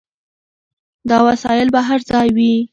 دا 1.09 1.17
وسایل 1.27 1.67
به 1.73 1.81
هر 1.87 1.99
ځای 2.11 2.27
وي. 2.35 2.53